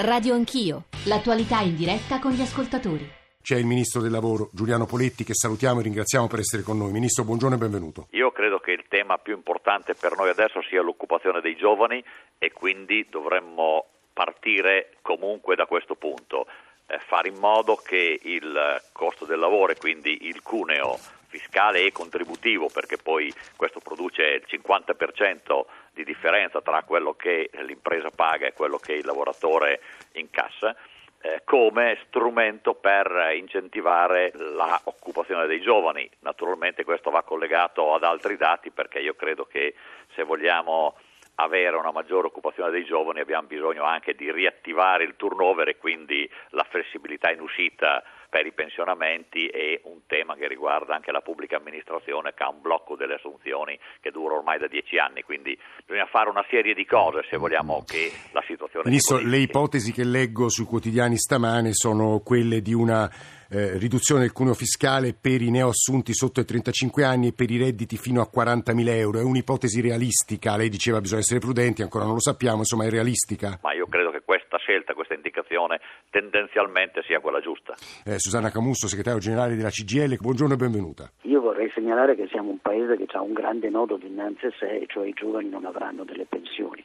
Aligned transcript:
Radio 0.00 0.34
Anch'io, 0.34 0.84
l'attualità 1.06 1.58
in 1.58 1.74
diretta 1.74 2.20
con 2.20 2.30
gli 2.30 2.40
ascoltatori. 2.40 3.04
C'è 3.42 3.56
il 3.56 3.66
Ministro 3.66 4.00
del 4.00 4.12
Lavoro 4.12 4.48
Giuliano 4.52 4.86
Poletti 4.86 5.24
che 5.24 5.34
salutiamo 5.34 5.80
e 5.80 5.82
ringraziamo 5.82 6.28
per 6.28 6.38
essere 6.38 6.62
con 6.62 6.78
noi. 6.78 6.92
Ministro, 6.92 7.24
buongiorno 7.24 7.56
e 7.56 7.58
benvenuto. 7.58 8.06
Io 8.10 8.30
credo 8.30 8.60
che 8.60 8.70
il 8.70 8.84
tema 8.86 9.18
più 9.18 9.34
importante 9.34 9.96
per 9.96 10.16
noi 10.16 10.28
adesso 10.28 10.62
sia 10.62 10.82
l'occupazione 10.82 11.40
dei 11.40 11.56
giovani 11.56 12.00
e 12.38 12.52
quindi 12.52 13.08
dovremmo 13.10 13.86
partire 14.12 14.92
comunque 15.02 15.56
da 15.56 15.66
questo 15.66 15.96
punto, 15.96 16.46
eh, 16.86 17.00
fare 17.00 17.30
in 17.30 17.38
modo 17.40 17.74
che 17.74 18.20
il 18.22 18.80
costo 18.92 19.24
del 19.24 19.40
lavoro 19.40 19.72
e 19.72 19.78
quindi 19.78 20.28
il 20.28 20.42
cuneo 20.42 20.96
fiscale 21.28 21.84
e 21.84 21.92
contributivo, 21.92 22.68
perché 22.68 22.96
poi 22.96 23.32
questo 23.56 23.80
produce 23.80 24.22
il 24.22 24.44
50% 24.46 25.64
di 25.92 26.04
differenza 26.04 26.60
tra 26.60 26.82
quello 26.82 27.14
che 27.14 27.50
l'impresa 27.64 28.10
paga 28.10 28.46
e 28.46 28.52
quello 28.52 28.78
che 28.78 28.94
il 28.94 29.06
lavoratore 29.06 29.80
incassa, 30.12 30.74
eh, 31.20 31.42
come 31.44 31.98
strumento 32.06 32.74
per 32.74 33.32
incentivare 33.34 34.32
l'occupazione 34.34 35.46
dei 35.46 35.60
giovani. 35.60 36.08
Naturalmente 36.20 36.84
questo 36.84 37.10
va 37.10 37.22
collegato 37.22 37.94
ad 37.94 38.04
altri 38.04 38.36
dati 38.36 38.70
perché 38.70 39.00
io 39.00 39.14
credo 39.14 39.44
che 39.44 39.74
se 40.14 40.22
vogliamo 40.22 40.96
avere 41.40 41.76
una 41.76 41.92
maggiore 41.92 42.26
occupazione 42.26 42.70
dei 42.70 42.84
giovani 42.84 43.20
abbiamo 43.20 43.46
bisogno 43.46 43.84
anche 43.84 44.14
di 44.14 44.30
riattivare 44.30 45.04
il 45.04 45.14
turnover 45.16 45.68
e 45.68 45.76
quindi 45.76 46.28
la 46.50 46.66
flessibilità 46.68 47.30
in 47.30 47.40
uscita 47.40 48.02
per 48.28 48.44
i 48.44 48.52
pensionamenti 48.52 49.46
è 49.46 49.80
un 49.84 50.00
tema 50.06 50.34
che 50.34 50.48
riguarda 50.48 50.94
anche 50.94 51.12
la 51.12 51.20
pubblica 51.20 51.56
amministrazione 51.56 52.34
che 52.34 52.42
ha 52.42 52.50
un 52.50 52.60
blocco 52.60 52.96
delle 52.96 53.14
assunzioni 53.14 53.78
che 54.00 54.10
dura 54.10 54.34
ormai 54.34 54.58
da 54.58 54.66
dieci 54.66 54.98
anni, 54.98 55.22
quindi 55.22 55.58
bisogna 55.86 56.06
fare 56.06 56.28
una 56.28 56.44
serie 56.50 56.74
di 56.74 56.84
cose 56.84 57.24
se 57.30 57.36
vogliamo 57.36 57.84
che 57.86 58.10
la 58.32 58.42
situazione... 58.46 58.86
Ministro, 58.86 59.18
le 59.18 59.38
ipotesi 59.38 59.92
che 59.92 60.04
leggo 60.04 60.50
sui 60.50 60.66
quotidiani 60.66 61.16
stamane 61.16 61.72
sono 61.72 62.20
quelle 62.20 62.60
di 62.60 62.74
una 62.74 63.08
eh, 63.50 63.78
riduzione 63.78 64.22
del 64.22 64.32
cuneo 64.32 64.54
fiscale 64.54 65.14
per 65.18 65.40
i 65.40 65.50
neoassunti 65.50 66.12
sotto 66.12 66.40
i 66.40 66.44
35 66.44 67.04
anni 67.04 67.28
e 67.28 67.32
per 67.32 67.50
i 67.50 67.56
redditi 67.56 67.96
fino 67.96 68.20
a 68.20 68.28
40.000 68.32 68.88
euro. 68.88 69.18
È 69.18 69.22
un'ipotesi 69.22 69.80
realistica? 69.80 70.56
Lei 70.56 70.68
diceva 70.68 71.00
bisogna 71.00 71.20
essere 71.20 71.40
prudenti, 71.40 71.82
ancora 71.82 72.04
non 72.04 72.14
lo 72.14 72.20
sappiamo, 72.20 72.58
insomma 72.58 72.84
è 72.84 72.90
realistica? 72.90 73.58
Ma 73.62 73.72
io 73.72 73.86
credo 73.86 74.10
che 74.10 74.22
questa 74.24 74.58
scelta, 74.58 74.94
questa 74.94 75.14
indicazione 75.14 75.80
tendenzialmente 76.10 77.02
sia 77.06 77.20
quella 77.20 77.40
giusta. 77.40 77.74
Eh, 78.04 78.18
Susanna 78.18 78.50
Camusso, 78.50 78.88
segretario 78.88 79.18
generale 79.18 79.56
della 79.56 79.70
CGL, 79.70 80.16
buongiorno 80.18 80.54
e 80.54 80.56
benvenuta. 80.56 81.10
Io 81.22 81.40
vorrei 81.40 81.70
segnalare 81.74 82.16
che 82.16 82.28
siamo 82.30 82.50
un 82.50 82.58
paese 82.58 82.96
che 82.96 83.06
ha 83.12 83.20
un 83.20 83.32
grande 83.32 83.70
nodo 83.70 83.96
dinanzi 83.96 84.46
a 84.46 84.52
sé, 84.58 84.84
cioè 84.88 85.06
i 85.06 85.12
giovani 85.12 85.48
non 85.48 85.64
avranno 85.64 86.04
delle 86.04 86.26
pensioni 86.26 86.84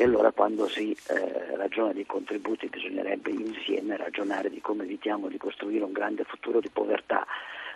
e 0.00 0.04
allora 0.04 0.32
quando 0.32 0.66
si 0.66 0.96
eh, 1.10 1.56
ragiona 1.56 1.92
di 1.92 2.06
contributi 2.06 2.68
bisognerebbe 2.68 3.28
insieme 3.28 3.98
ragionare 3.98 4.48
di 4.48 4.62
come 4.62 4.84
evitiamo 4.84 5.28
di 5.28 5.36
costruire 5.36 5.84
un 5.84 5.92
grande 5.92 6.24
futuro 6.24 6.58
di 6.58 6.70
povertà 6.72 7.26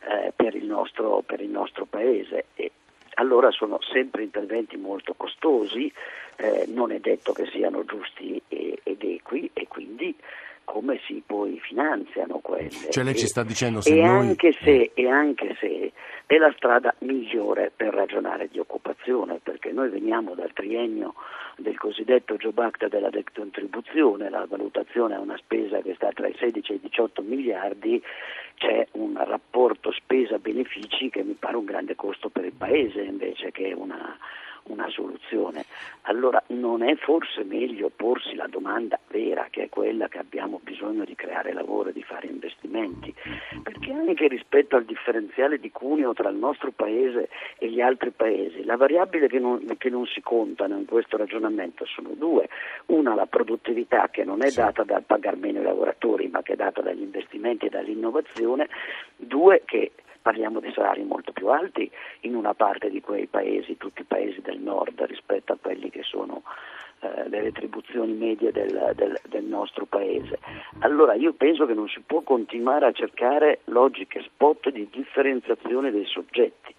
eh, 0.09 0.33
per, 0.35 0.55
il 0.55 0.65
nostro, 0.65 1.23
per, 1.27 1.43
il 1.43 1.51
nostro, 1.51 1.85
paese. 1.85 2.47
E 2.55 2.71
allora 3.17 3.51
sono 3.51 3.79
sempre 3.93 4.23
interventi 4.23 4.79
molto 4.79 5.13
costosi, 5.13 5.93
eh, 6.37 6.65
non 6.69 6.93
è 6.93 6.99
detto 6.99 7.35
che 7.35 7.45
siano 7.53 7.85
giusti 7.85 8.41
ed 8.49 9.03
equi 9.03 9.51
e 9.53 9.69
quindi 9.69 10.17
come 10.65 10.99
si 11.07 11.23
poi 11.25 11.61
finanziano 11.61 12.39
quelle. 12.39 12.71
Cioè 12.71 13.05
lei 13.05 13.17
ci 13.17 13.27
sta 13.27 13.43
dicendo 13.43 13.83
se 13.83 13.93
e, 13.93 14.01
noi... 14.01 14.29
anche 14.29 14.53
se, 14.63 14.93
e 14.95 15.09
anche 15.09 15.57
se 15.61 15.84
è 16.27 16.37
la 16.39 16.53
strada 16.57 16.95
migliore 17.01 17.71
per 17.75 17.93
ragionare 17.93 18.49
di 18.49 18.59
occupazione, 18.59 19.41
perché 19.43 19.73
noi 19.73 19.91
veniamo 19.91 20.35
dal 20.35 20.53
triennio 20.53 21.15
del 21.57 21.79
cosiddetto 21.79 22.37
Job 22.37 22.59
Act 22.59 22.89
della 22.89 23.11
decontribuzione, 23.11 24.31
la 24.31 24.47
valutazione 24.49 25.15
è 25.15 25.19
una 25.19 25.37
spesa 25.37 25.81
che 25.81 25.95
sta 25.95 26.11
tra 26.13 26.27
i 26.27 26.35
16 26.39 26.73
e 26.73 26.75
i 26.77 26.81
18 26.81 27.23
miliardi, 27.23 28.03
c'è 28.57 28.87
un 28.93 29.15
rapporto 29.17 29.93
spesa-benefici 29.93 31.11
che 31.11 31.23
mi 31.23 31.35
pare 31.35 31.57
un 31.57 31.65
grande 31.65 31.95
costo 31.95 32.29
per 32.31 32.45
il 32.45 32.55
Paese 32.57 33.03
invece 33.03 33.51
che 33.51 33.73
una 33.73 34.17
una 34.65 34.89
soluzione. 34.89 35.65
Allora 36.03 36.43
non 36.49 36.83
è 36.83 36.95
forse 36.97 37.45
meglio 37.45 37.91
porsi 37.95 38.35
la 38.35 38.47
domanda 38.47 38.99
vera, 39.09 39.49
che 39.51 39.64
quella 39.85 40.09
che 40.09 40.17
abbiamo 40.17 40.61
bisogno 40.63 41.05
di 41.05 41.15
creare 41.15 41.53
lavoro 41.53 41.91
e 41.91 41.93
di 41.93 42.03
fare 42.03 42.27
investimenti, 42.27 43.15
perché 43.63 43.93
anche 43.93 44.29
rispetto 44.29 44.77
al 44.77 44.87
differenziale 44.87 45.59
di 45.59 45.71
cuneo 45.71 46.15
tra 46.15 46.31
il 46.31 46.37
nostro 46.37 46.71
paese 46.71 47.29
e 47.59 47.69
gli 47.69 47.83
altri 47.83 48.11
paesi, 48.11 48.65
la 48.65 48.79
variabile 48.79 49.29
che 49.29 49.39
non, 49.39 49.63
che 49.77 49.91
non 49.91 50.07
si 50.07 50.23
contano 50.23 50.79
in 50.79 50.87
questo 50.87 51.19
ragionamento 51.19 51.85
sono 51.85 52.15
due. 52.15 52.49
Una 52.87 53.15
la 53.15 53.27
produttività 53.27 54.09
che 54.11 54.25
non 54.25 54.43
è 54.43 54.51
data 54.51 54.85
dal 54.85 55.03
pagar 55.03 55.37
meno 55.37 55.61
i 55.61 55.65
lavoratori, 55.65 56.29
ma 56.29 56.41
che 56.41 56.55
è 56.55 56.57
data 56.57 56.81
dagli 56.81 57.03
investimenti 57.03 57.67
e 57.67 57.69
dall'innovazione, 57.69 58.69
due 59.17 59.65
che 59.67 59.93
parliamo 60.23 60.61
di 60.61 60.73
salari 60.73 61.05
molto 61.05 61.33
più 61.33 61.49
alti 61.49 61.91
in 62.21 62.35
una 62.35 62.55
parte 62.55 62.89
di 62.89 63.03
quei 63.03 63.27
paesi, 63.27 63.77
tutti 63.77 64.01
i 64.01 64.05
paesi 64.05 64.41
del 64.41 64.61
nord 64.61 64.99
rispetto 65.03 65.53
a 65.53 65.59
quelli 65.61 65.91
che 65.91 66.03
sono 66.03 66.43
eh, 67.05 67.29
le 67.29 67.43
retribuzioni 67.43 68.13
medie 68.13 68.51
del, 68.51 68.93
del, 68.95 69.21
del, 69.29 69.45
nostro 69.45 69.85
paese. 69.85 70.39
Allora 70.81 71.15
io 71.15 71.35
penso 71.35 71.67
che 71.67 71.75
non 71.75 71.89
si 71.89 72.01
può 72.01 72.23
continuare 72.23 72.87
a 72.87 72.93
cercare 72.93 73.61
logiche 73.65 74.23
spot 74.23 74.71
di 74.71 74.89
differenziazione 74.91 75.91
dei 75.91 76.07
soggetti 76.07 76.75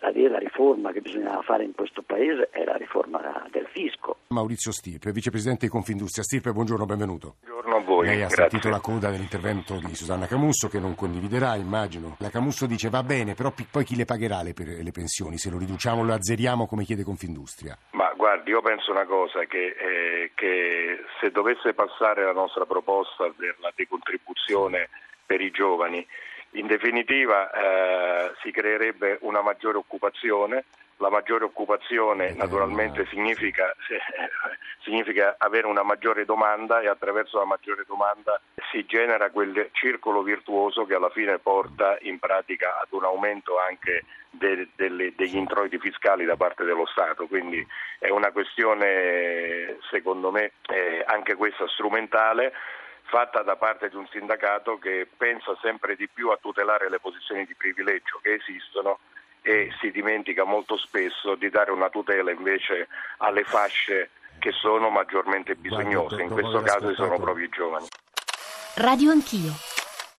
la 0.00 0.12
vera 0.12 0.38
riforma 0.38 0.92
che 0.92 1.00
bisognava 1.00 1.42
fare 1.42 1.64
in 1.64 1.72
questo 1.74 2.02
Paese 2.02 2.48
è 2.50 2.64
la 2.64 2.76
riforma 2.76 3.20
del 3.50 3.66
fisco. 3.72 4.18
Maurizio 4.28 4.70
Stirpe, 4.70 5.10
vicepresidente 5.10 5.66
di 5.66 5.72
Confindustria. 5.72 6.22
Stirpe, 6.22 6.52
buongiorno, 6.52 6.84
benvenuto. 6.84 7.36
Buongiorno 7.40 7.76
a 7.76 7.80
voi. 7.80 8.06
Lei 8.06 8.22
ha 8.22 8.26
grazie. 8.26 8.48
sentito 8.48 8.68
la 8.68 8.80
coda 8.80 9.10
dell'intervento 9.10 9.80
di 9.84 9.94
Susanna 9.94 10.26
Camusso 10.26 10.68
che 10.68 10.78
non 10.78 10.94
condividerà, 10.94 11.56
immagino. 11.56 12.16
La 12.20 12.30
Camusso 12.30 12.66
dice 12.66 12.90
va 12.90 13.02
bene, 13.02 13.34
però 13.34 13.52
poi 13.70 13.84
chi 13.84 13.96
le 13.96 14.04
pagherà 14.04 14.42
le, 14.42 14.54
le 14.54 14.90
pensioni? 14.92 15.38
Se 15.38 15.50
lo 15.50 15.58
riduciamo, 15.58 16.04
lo 16.04 16.12
azzeriamo 16.12 16.66
come 16.66 16.84
chiede 16.84 17.02
Confindustria. 17.02 17.76
Ma 17.92 18.05
guardi, 18.46 18.50
io 18.50 18.62
penso 18.62 18.90
una 18.92 19.04
cosa, 19.04 19.44
che, 19.44 19.76
eh, 19.78 20.30
che 20.34 21.04
se 21.20 21.30
dovesse 21.30 21.74
passare 21.74 22.24
la 22.24 22.32
nostra 22.32 22.64
proposta 22.64 23.28
per 23.36 23.56
la 23.58 23.72
decontribuzione 23.74 24.88
per 25.24 25.40
i 25.40 25.50
giovani, 25.50 26.06
in 26.52 26.66
definitiva 26.66 27.50
eh, 27.50 28.32
si 28.42 28.50
creerebbe 28.52 29.18
una 29.22 29.42
maggiore 29.42 29.78
occupazione, 29.78 30.64
la 30.98 31.10
maggiore 31.10 31.44
occupazione 31.44 32.32
naturalmente 32.34 33.06
significa, 33.06 33.70
eh, 33.88 34.00
significa, 34.82 35.36
avere 35.38 35.66
una 35.66 35.82
maggiore 35.82 36.24
domanda 36.24 36.80
e 36.80 36.88
attraverso 36.88 37.38
la 37.38 37.44
maggiore 37.44 37.84
domanda 37.86 38.40
si 38.70 38.84
genera 38.86 39.30
quel 39.30 39.68
circolo 39.72 40.22
virtuoso 40.22 40.86
che 40.86 40.94
alla 40.94 41.10
fine 41.10 41.38
porta 41.38 41.98
in 42.00 42.18
pratica 42.18 42.80
ad 42.80 42.88
un 42.90 43.04
aumento 43.04 43.58
anche 43.58 44.04
de, 44.30 44.68
de, 44.74 45.14
degli 45.14 45.36
introiti 45.36 45.78
fiscali 45.78 46.24
da 46.24 46.36
parte 46.36 46.64
dello 46.64 46.86
Stato. 46.86 47.26
Quindi 47.26 47.64
è 47.98 48.08
una 48.08 48.30
questione 48.32 49.78
secondo 49.90 50.30
me 50.30 50.52
eh, 50.68 51.02
anche 51.06 51.34
questa 51.34 51.68
strumentale 51.68 52.52
fatta 53.08 53.42
da 53.42 53.56
parte 53.56 53.88
di 53.88 53.96
un 53.96 54.06
sindacato 54.08 54.78
che 54.78 55.06
pensa 55.16 55.56
sempre 55.60 55.94
di 55.94 56.08
più 56.08 56.30
a 56.30 56.38
tutelare 56.40 56.90
le 56.90 56.98
posizioni 56.98 57.44
di 57.44 57.54
privilegio 57.54 58.18
che 58.20 58.34
esistono 58.34 58.98
e 59.46 59.70
si 59.78 59.92
dimentica 59.92 60.42
molto 60.42 60.76
spesso 60.76 61.36
di 61.36 61.48
dare 61.50 61.70
una 61.70 61.88
tutela 61.88 62.32
invece 62.32 62.88
alle 63.18 63.44
fasce 63.44 64.10
che 64.40 64.50
sono 64.50 64.90
maggiormente 64.90 65.54
bisognose, 65.54 66.20
in 66.20 66.30
questo 66.30 66.62
caso 66.62 66.92
sono 66.94 67.16
proprio 67.20 67.44
i 67.44 67.48
giovani. 67.48 67.86
Radio 68.74 69.12
Anch'io 69.12 69.65